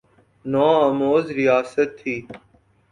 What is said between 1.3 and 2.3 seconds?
ریاست تھی۔